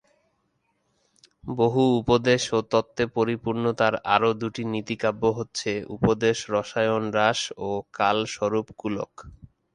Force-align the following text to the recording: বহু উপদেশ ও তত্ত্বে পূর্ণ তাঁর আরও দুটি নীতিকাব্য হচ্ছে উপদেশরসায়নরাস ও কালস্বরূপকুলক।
বহু 1.53 1.81
উপদেশ 1.99 2.43
ও 2.51 2.69
তত্ত্বে 2.71 3.03
পূর্ণ 3.43 3.63
তাঁর 3.79 3.93
আরও 4.15 4.29
দুটি 4.41 4.63
নীতিকাব্য 4.73 5.23
হচ্ছে 5.37 5.71
উপদেশরসায়নরাস 5.95 7.39
ও 7.59 7.69
কালস্বরূপকুলক। 7.93 9.11